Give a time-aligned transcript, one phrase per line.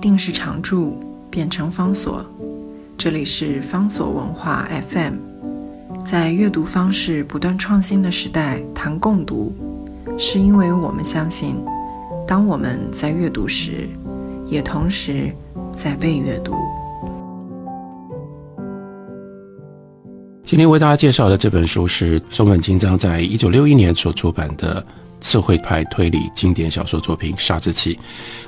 [0.00, 0.98] 定时常驻
[1.30, 2.24] 变成方所。
[2.96, 5.14] 这里是方所文化 FM。
[6.04, 9.52] 在阅读方式不断创新的时代，谈共读，
[10.16, 11.56] 是因为我们相信，
[12.26, 13.86] 当我们在阅读时，
[14.46, 15.30] 也同时
[15.74, 16.54] 在被阅读。
[20.44, 24.84] 今天为大家介绍的这本书是松本清张在一九六一年所出版的。
[25.20, 27.94] 社会派推理经典小说作品《杀之气》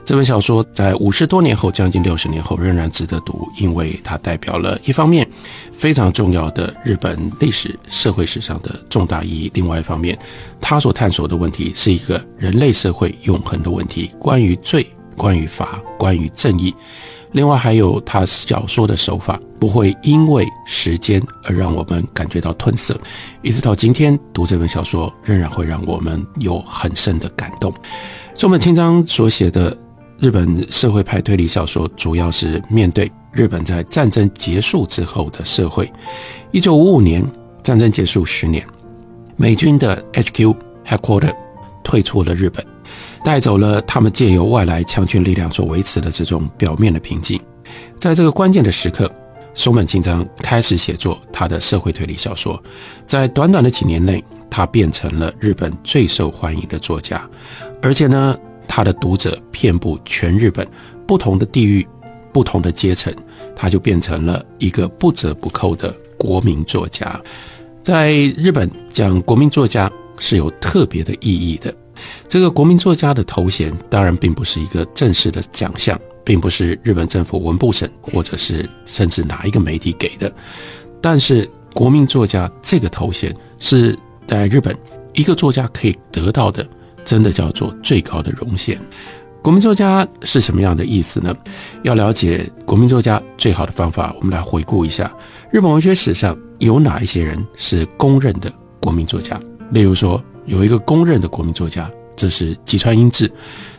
[0.05, 5.29] 这本小说在五十多年后，将近六十年后仍然值得读，因为它代表了一方面
[5.73, 10.19] 非常重要的日本历史社会史上的重大意义；另外一方面，
[10.61, 14.85] 它所探索的问题是一个人类社会永恒的问题，关于罪、
[15.17, 16.75] 关于法、关于正义。
[17.33, 22.99] 另外还有他小说的手法不会因为时间而让我们感觉到褪色，
[23.43, 27.73] 一直到今天读这本小说仍然会让我们有很深的感动。
[28.35, 29.77] 松本清张所写的
[30.19, 35.91] 日本社会派推理小说，主要是面对日本在战争结束之后的社会。
[36.51, 37.25] 一九五五年
[37.63, 38.67] 战争结束十年，
[39.37, 40.55] 美军的 HQ
[40.87, 41.35] Headquarter
[41.83, 42.65] 退出了日本。
[43.25, 47.41] 带走了他们借由外来强权力量所维持的这种表面的平静。
[47.99, 49.11] 在这个关键的时刻，
[49.55, 52.61] 松本清张开始写作他的社会推理小说。
[53.07, 57.29] 在短短的几年内，他变成了日本最受欢迎的作家，
[57.81, 60.67] 而且呢，他的读者遍布全日本，
[61.07, 61.87] 不同的地域、
[62.33, 63.15] 不同的阶层，
[63.55, 67.19] 他就变成了一个不折不扣的国民作家。
[67.83, 71.73] 在日本，讲国民作家是有特别的意义的。
[72.29, 80.33] 这个国民作家的头衔当然并不是一个正式的奖项，并不是日本政府文部省或者是甚至哪一个媒体给的。
[81.01, 84.77] 但是国民作家这个头衔是在日本
[85.13, 86.67] 一个作家可以得到的，
[87.05, 88.81] 真的叫做最高的荣衔。
[89.43, 91.35] 国民作家是什么样的意思呢？
[91.83, 95.13] 要了解国民作家最好的方法，我们来回顾一下
[95.51, 99.41] 日本文学史上有哪一些人是公认的国民作家。
[99.71, 100.23] 例如说。
[100.47, 103.31] 有一个公认的国民作家，这是吉川英治，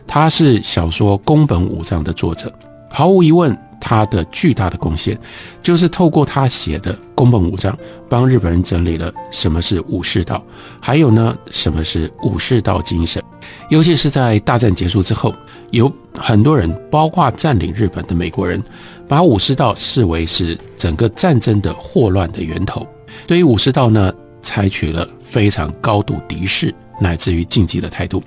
[0.06, 2.52] 他是小说宫本武藏的作者。
[2.90, 5.18] 毫无疑问，他的巨大的贡献
[5.60, 7.76] 就是透过他写的宫本武藏，
[8.08, 10.42] 帮日本人整理了什么是武士道，
[10.80, 13.22] 还有呢，什么是武士道精神。
[13.68, 15.34] 尤其是在大战结束之后，
[15.70, 18.62] 有很多人，包括占领日本的美国人，
[19.08, 22.86] 把武士道视为是整个战争的祸乱的源头。
[23.26, 24.12] 对于武士道呢，
[24.44, 25.08] 采取了。
[25.34, 28.22] 非常高度敌视乃至于禁忌的态度，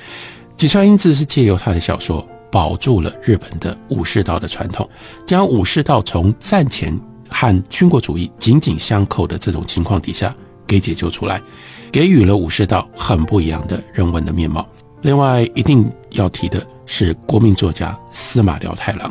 [0.57, 4.89] 吉川英治是借由他的小说保住了日本的武士道的传统，
[5.25, 6.93] 将武士道从战前
[7.29, 10.35] 和军国主义紧紧相扣的这种情况底下
[10.67, 11.41] 给解救出来，
[11.89, 14.67] 给予了武士道很不一样的人文的面貌。
[15.03, 19.09] 另外一定要提的是国民作家司马辽太郎，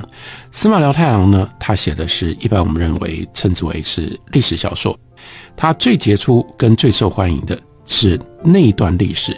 [0.50, 4.98] 司马辽太郎呢，他写的是一般我们认为称之为是历史小说，
[5.56, 7.58] 他最杰出跟最受欢迎的。
[7.88, 9.32] 是那一段历史，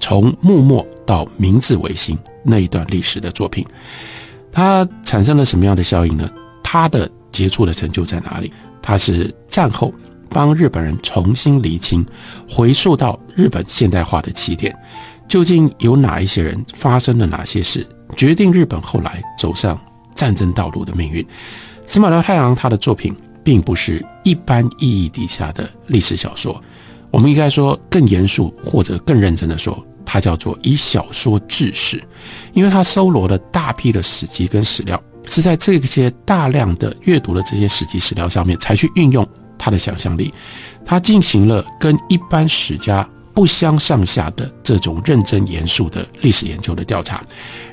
[0.00, 3.62] 从幕末到明治维新那一段历史的作品，
[4.50, 6.26] 他产生了什么样的效应呢？
[6.62, 8.50] 他的杰出的成就在哪里？
[8.80, 9.92] 他是战后
[10.30, 12.02] 帮日本人重新厘清，
[12.48, 14.74] 回溯到日本现代化的起点，
[15.28, 17.86] 究竟有哪一些人发生了哪些事，
[18.16, 19.78] 决定日本后来走上
[20.14, 21.22] 战争道路的命运。
[21.84, 26.62] 司马辽太郎他的作品并不是一般意义底下的历史小说。
[27.10, 32.02] 我们应该说更严肃或者更认真的说，它叫做以小说治史，
[32.52, 39.26] 因为它搜罗了大批的史籍跟史料，是在这些大量的阅读的这些史籍史料上面才去运用
[39.58, 40.32] 他的想象力，
[40.84, 47.24] 他进行了跟一般史家不相上下的这种认真严肃的历史研究的调查，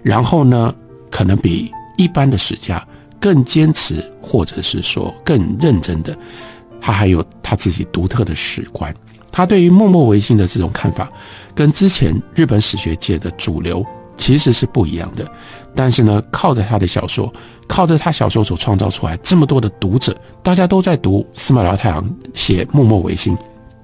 [0.03, 0.73] 然后呢，
[1.11, 2.85] 可能比一般的史家
[3.19, 6.17] 更坚持或者是说更认真的，
[6.79, 8.93] 他还有他自己独特的史观。
[9.31, 11.11] 他对于默默维新的这种看法，
[11.53, 13.85] 跟之前日本史学界的主流
[14.17, 15.29] 其实是不一样的。
[15.75, 17.31] 但是呢，靠着他的小说，
[17.67, 23.37] 靠着他小说所创造出来这么多的读者，大家都在读司马辽太郎写默默维新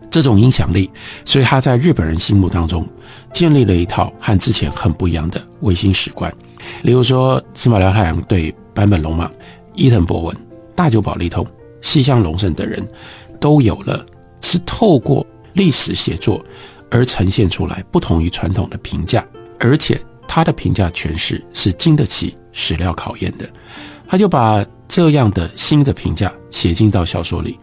[0.10, 0.90] 这种影响力，
[1.24, 2.88] 所以他在日本人心目当中
[3.32, 6.34] 建立了一套和之前很不一样的维新史观。
[6.82, 9.30] 例如说，司马辽太郎对坂本龙马、
[9.76, 10.38] 伊藤博文、
[10.76, 11.46] 大久保利通、
[11.82, 12.86] 西乡隆盛等人
[13.40, 14.06] 都有了
[14.42, 15.26] 是透过。
[15.56, 16.44] 历史写作
[16.90, 19.24] 而呈现出来不同于传统的评价，
[19.60, 23.48] 而且他的评价诠释是经得起史料考验的。
[24.08, 27.60] 他就把这样的新的评价写进到小说里，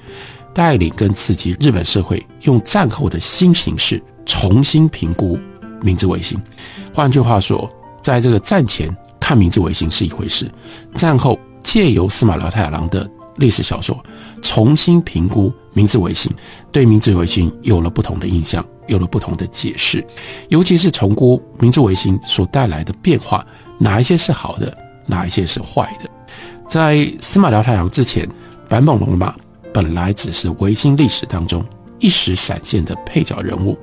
[0.55, 5.37] 带领跟刺激日本社会用战后的新形式重新评估
[5.83, 6.41] 明治维新。
[6.95, 7.69] 换句话说，
[8.01, 8.97] 在这个战前。
[9.31, 10.51] 看明治维新是一回事，
[10.97, 13.97] 战后借由司马辽太郎的历史小说
[14.43, 16.33] 重新评估明治维新，
[16.73, 20.05] 对明治维新有了不同的印象，有了不同的解释，
[20.49, 23.47] 尤其是重估明治维新所带来的变化，
[23.79, 26.11] 哪一些是好的，哪一些是坏的。
[26.69, 28.29] 在司马辽太郎之前，
[28.69, 29.33] 坂本龙马
[29.73, 31.65] 本来只是维新历史当中
[32.01, 33.79] 一时闪现的配角人物，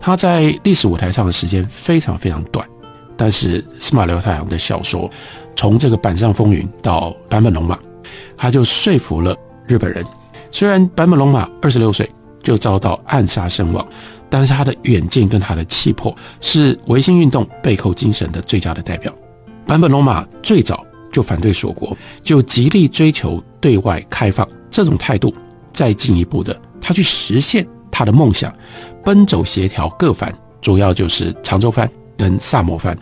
[0.00, 2.68] 他在历史舞台上的时间非常非常短。
[3.18, 5.10] 但是司马辽太郎的小说，
[5.56, 7.76] 从这个板上风云到坂本龙马，
[8.36, 9.36] 他就说服了
[9.66, 10.02] 日本人。
[10.52, 12.08] 虽然坂本龙马二十六岁
[12.42, 13.86] 就遭到暗杀身亡，
[14.30, 19.12] 但是他的远见跟他的气魄是维新运动背后精神的最佳的代表。
[19.66, 25.34] 坂本龙马最早就反对锁国，就极力追求对外开放这种态度，
[25.72, 28.54] 再进一步的，他去实现他的梦想，
[29.04, 30.32] 奔走协调各藩，
[30.62, 31.90] 主要就是长州藩。
[32.18, 32.98] 跟萨摩藩，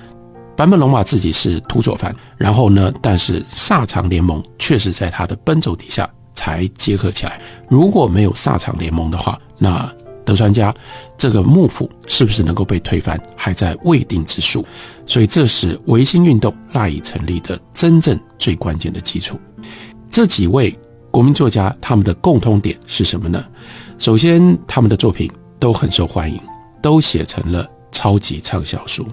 [0.57, 7.41] 坂本龙马自己是土佐藩，然后呢，但是萨长联盟确实在他的奔走底下才结合起来。
[7.69, 9.93] 如果没有萨长联盟的话，那
[10.25, 10.75] 德川家
[11.17, 14.65] 这个幕府是不是能够被推翻，还在未定之数。
[15.07, 19.41] 所以这是维新运动赖以成立的真正最关键的基础。
[20.09, 20.77] 这几位
[21.11, 23.45] 国民作家他们的共通点是什么呢？
[23.99, 26.41] 首先，他们的作品都很受欢迎，
[26.83, 27.67] 都写成了。
[27.97, 29.07] 超级畅销书，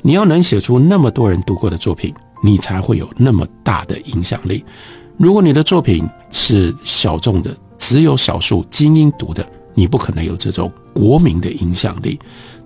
[0.00, 2.10] 你要能写出那么多人读过的作品，
[2.42, 4.64] 你才会有那么大的影响力。
[5.18, 12.18] 如果你的作品是小众的，只有少数精英读的，你不可能有这种国民的影响力。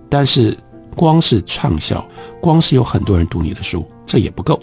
[0.07, 0.57] 但是，
[0.95, 2.07] 光是畅销，
[2.39, 4.57] 光是有很多人读你的书，这也不够。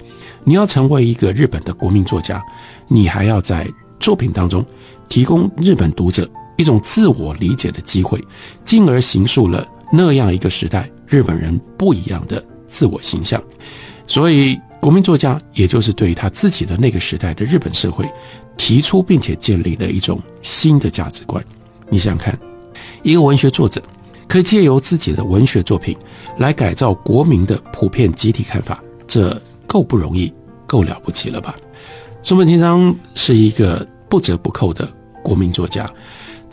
[0.44, 2.43] 你要成为一个日本的国民作家，
[2.88, 3.70] 你还要在
[4.00, 4.65] 作品当中
[5.11, 6.26] 提供日本读者
[6.56, 8.19] 一种自我理解的机会，
[8.65, 9.62] 进而形塑了
[9.93, 10.88] 那样一个时代。
[11.12, 13.43] 日本人不一样的自我形象，
[14.06, 18.11] 所以国民作家也就是对于他自己的那个时代的日本社会
[18.56, 21.44] 提出并且建立了一种新的价值观。
[21.91, 22.38] 你想想看，
[23.03, 23.82] 一个文学作者
[24.26, 25.94] 可以借由自己的文学作品
[26.38, 30.32] 来改造国民的普遍集体看法，这够不容易，
[30.67, 31.55] 够了不起了吧？
[32.23, 34.91] 松本清张是一个不折不扣的
[35.23, 35.87] 国民作家，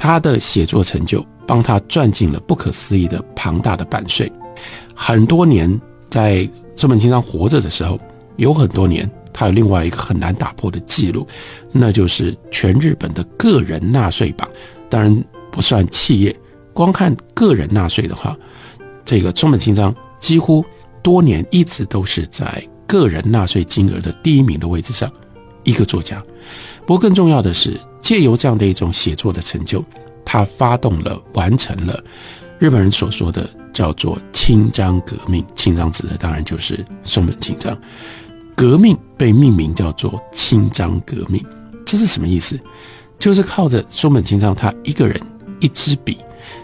[0.02, 4.32] 他的写作成就帮他赚进了不可思议的庞大的版税。
[4.96, 5.70] 很多年，
[6.10, 8.00] 在松本清张活着的时候，
[8.38, 11.28] 有很多年，他有另外一个很难打破的记录，
[11.74, 14.48] 那就是全日本的个人纳税榜，
[14.90, 16.34] 当然不算企业，
[16.74, 18.38] 光看个人纳税的话，
[19.04, 20.64] 这个松本清张几乎
[21.04, 25.12] 多年一直都是在个人纳税金额的第一名的位置上，
[25.66, 26.24] 一个作家。
[26.90, 29.86] 不过更重要的是，借由这样的一种写作的成就，
[30.26, 32.04] 他发动了，完成了
[32.58, 33.48] 日本人所说的。
[33.72, 37.78] 叫做清章革命，清章指的当然就是松本清张。
[38.56, 41.46] 革命被命名叫做清章革命，
[41.86, 42.60] 这是什么意思？
[43.20, 45.22] 就是靠着松本清张他一个人
[45.60, 46.18] 一支笔，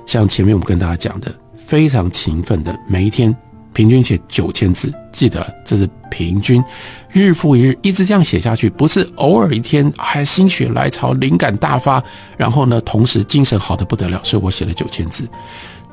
[0.08, 3.34] 像前面我们跟大家讲的，非常勤奋的，每一天
[3.76, 4.92] 平均写九千字。
[5.12, 6.64] 记得这是平均，
[7.12, 12.04] 日复一日，一直这样写下去，不是偶尔一天还心血来潮，灵感大发，
[12.36, 15.30] 然后呢，同时精神好的不得了，所以我写了九千字。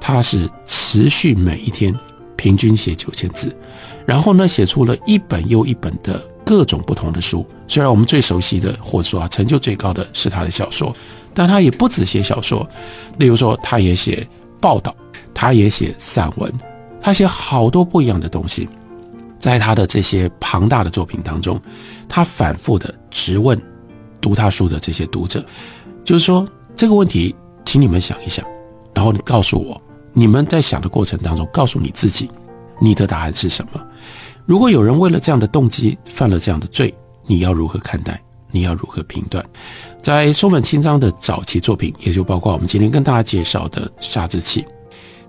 [0.01, 1.95] 他是持续每一天
[2.35, 3.55] 平均写九千字，
[4.05, 7.47] 然后呢，写出了一本又一本的各种不同的书。
[7.69, 10.95] 虽然我们最熟悉的或者说啊成就最高的是他的小说，
[11.33, 12.69] 但他也不止写小说。
[13.19, 14.27] 例如说，他也写
[14.61, 14.93] 报道，
[15.33, 16.53] 他也写散文，
[17.03, 18.69] 他写好多不一样的东西。
[19.39, 21.61] 在他的这些庞大的作品当中，
[22.09, 23.61] 他反复的质问
[24.21, 25.45] 读他书的这些读者，
[26.05, 28.47] 就是说这个问题，请你们想一想，
[28.95, 29.83] 然后你告诉我。
[30.15, 32.31] 你们在想的过程当中，告诉你自己，
[32.79, 33.81] 你的答案是什么？
[34.47, 36.95] 如果有人为了这样的动机犯了这样的罪，
[37.27, 38.23] 你要如何看待？
[38.51, 39.45] 你要如何评断？
[40.03, 44.61] 在松本清张的早期作品，也就包括我们今天跟大家介绍的《杀之气》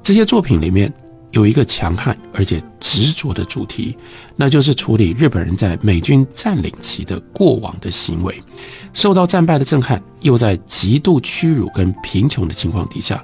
[0.03, 0.93] 这些作品里面，
[1.33, 3.97] 有一个强悍而且执着的主题，
[4.35, 8.41] 那就是处理日本人在美军占领期的过往的行为，
[8.93, 13.23] 受到战败的震撼，又在极度屈辱跟贫穷的情况底下。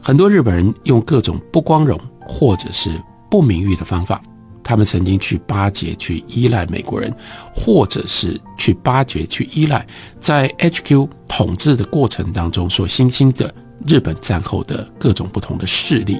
[0.00, 2.90] 很多日本人用各种不光荣或者是
[3.28, 4.22] 不名誉的方法，
[4.62, 7.12] 他们曾经去巴结、去依赖美国人，
[7.52, 9.84] 或者是去巴结、去依赖
[10.20, 13.52] 在 HQ 统治的过程当中所新兴的
[13.84, 16.18] 日本战后的各种不同的势力。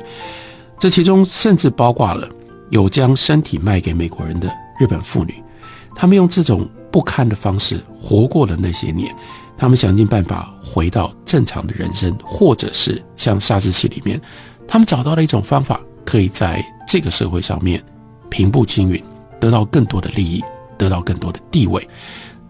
[0.78, 2.28] 这其中甚至包括了
[2.70, 5.42] 有将身体卖给美国人的日本妇女，
[5.96, 9.14] 他们用这种不堪的方式活过了那些年。
[9.56, 14.20] 他们想尽办法回到正常的人生，或者是像沙之器里面，
[14.68, 17.82] 他们找到了一种方法，可以在这个社会上面
[18.28, 19.02] 平步青云，
[19.40, 20.40] 得到更多的利益，
[20.76, 21.84] 得到更多的地位。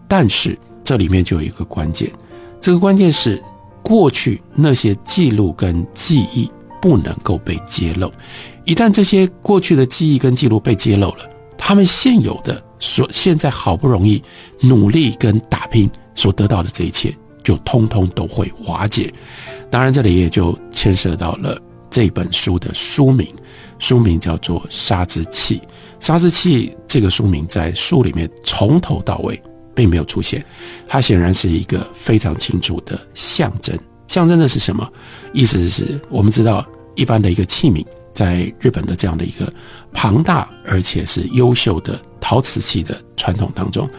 [0.07, 2.11] 但是这里面就有一个关键，
[2.61, 3.43] 这个关键是
[3.81, 8.11] 过去那些记录跟记忆不能够被揭露。
[8.65, 14.21] 一旦这些过去的记忆跟记录被揭露了，他们现有的所现在好不容易
[14.61, 19.13] 努力跟打拼所得到的这一切，就通通都会瓦解。
[19.69, 21.59] 当然，这里也就牵涉到了
[21.89, 23.27] 这本书的书名，
[23.79, 25.57] 书名叫做《杀之气》。
[25.99, 29.41] 《杀之气》这个书名在书里面从头到尾。
[29.75, 30.43] 并没有出现，
[30.89, 33.77] 它显然是一个非常清楚的象征。
[34.09, 34.85] 象征的是什么？
[35.31, 39.49] 意思是我们知道，一般的一个器皿，在日本的这样的一个
[39.93, 43.89] 庞大而且是优秀的陶瓷器的传统当中，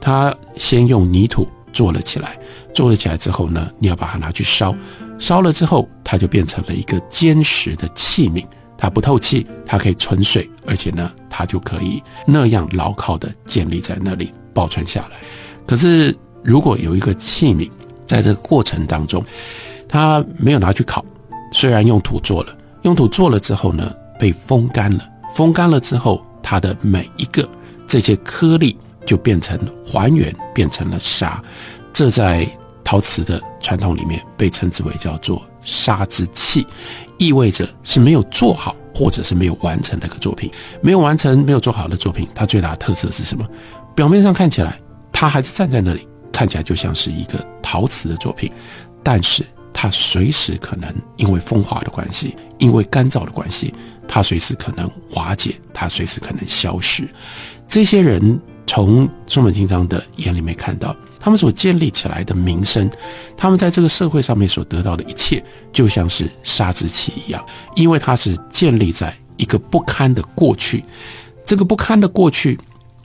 [0.00, 2.36] 它先用泥土做了起来，
[2.74, 4.74] 做了起来之后呢，你要把它拿去烧，
[5.18, 8.44] 烧了之后，它就变成了一个坚实的器皿，
[8.76, 14.32] 它不透气，它可以存水，而且呢，它就可以那样牢靠的建立在那里。
[14.54, 15.18] 保存下来，
[15.64, 17.70] 可是如果有一个器皿，
[18.08, 19.24] 在这个过程当中，
[19.86, 21.04] 它没有拿去烤，
[21.52, 27.48] 虽然用土做了，用土做了之后呢，被风干了，风干了之后，它的每一个
[27.86, 31.40] 这些颗粒就变成还原，变成了沙，
[31.92, 32.48] 这在
[32.82, 36.66] 陶瓷的传统里面被称之为叫做沙之器，
[37.18, 40.50] 意味着是没有做好或者是没有完成的一个作品，
[40.80, 43.46] 没有完成、没有做好的作品，它最大的特色是什么？
[43.94, 44.80] 表面上看起来，
[45.12, 48.48] 它还是站在那里，看起来就像是一个陶瓷的作品，
[49.02, 53.74] 但是它随时可能因为风化的关系，因为干燥的关系，
[54.06, 57.08] 它随时可能瓦解，它随时可能消失。
[57.66, 62.88] 这些人从松本清张的眼里面看到，他们所建立起来的名声，
[63.36, 65.42] 他们在这个社会上面所得到的一切，
[65.72, 70.84] 就像是沙之器一样，因为它是建立在一个不堪的过去，
[71.44, 72.56] 这个不堪的过去。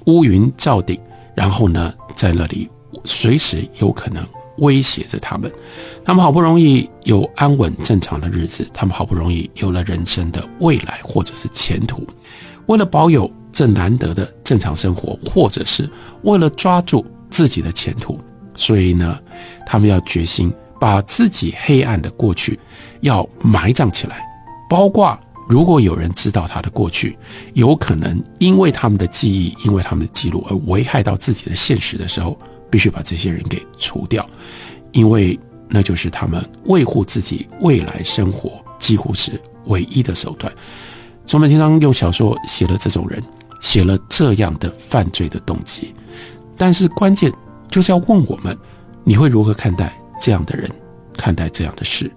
[0.06, 1.00] 乌云罩顶，
[1.34, 2.70] 然后呢，在那里
[3.06, 4.26] 随时有可能
[4.58, 5.52] 威胁着他们。
[6.04, 12.06] 他们好不容易有安稳正常的日子，他们好不容易有了人生的未来或者是前途。
[12.68, 15.90] 为了保有这难得的正常生活，或者是
[16.24, 18.20] 为了抓住自己的前途，
[18.56, 19.20] 所以呢，
[19.66, 22.60] 他们要决心把自己黑暗的过去
[23.02, 24.24] 要埋葬起来，
[24.70, 25.18] 包括。
[25.50, 27.18] 如果有人知道他的过去，
[27.54, 32.40] 有可能因为他们的记忆，因为他们的记录而危害到自己的现实的时候，
[32.74, 34.28] 必须把这些人给除掉，
[34.94, 35.40] 因为
[35.70, 40.52] 那就是他们维护自己未来生活几乎是唯一的手段。
[41.28, 43.22] 松本清张用小说写了这种人，
[43.62, 45.94] 写了这样的犯罪的动机，
[46.58, 47.32] 但是关键
[47.70, 48.58] 就是要问我们：
[49.04, 50.68] 你会如何看待这样的人，
[51.16, 52.12] 看待这样的事？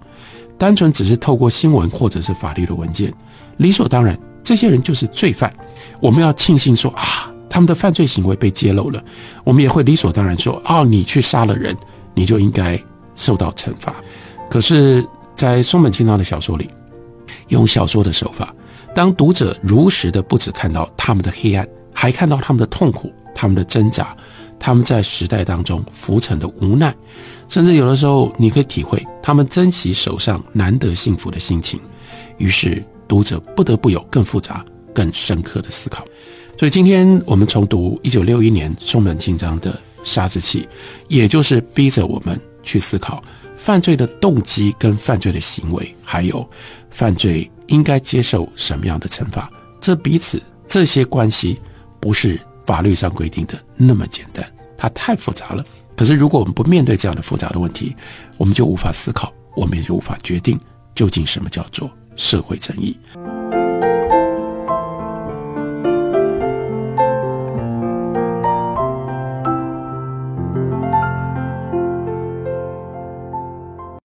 [0.57, 3.13] 单纯只是透过新闻或者是法律的文件，
[3.57, 5.55] 理所当然，这些人就是罪犯。
[6.01, 9.03] 我们要庆幸说啊，他们的犯罪行为被揭露了。
[9.43, 11.75] 我们也会理所当然说，哦，你去杀了人，
[12.13, 12.79] 你就应该
[13.15, 13.95] 受到惩罚。
[14.47, 16.69] 可是，在松本清张的小说里，
[17.47, 18.53] 用小说的手法，
[18.93, 24.15] 当读者如实的不只看到他们的黑暗，还看到他们的痛苦、他们的挣扎、
[24.59, 26.95] 他们在时代当中浮沉的无奈。
[27.49, 31.79] 甚至有的时候，你可以体会他们珍惜手上难得幸福的心情，
[32.37, 36.05] 于是读者不得不有更复杂、更深刻的思考。
[36.57, 39.71] 所以，今天我们重读一九六一年松本清张的
[40.03, 40.61] 《杀之气》，
[41.07, 43.23] 也就是逼着我们去思考
[43.55, 46.49] 犯罪的动机、跟犯罪的行为，还有
[46.89, 49.47] 犯罪应该接受什么样的惩罚。
[49.79, 51.59] 这彼此这些关系，
[51.99, 54.43] 不是法律上规定的那么简单，
[54.75, 55.63] 它太复杂了。
[55.95, 57.95] 可是，如果我们不面对这样的复杂的问题，
[58.35, 60.59] 我们就无法思考，我们也就无法决定
[60.95, 62.97] 究竟什么叫做社会正义。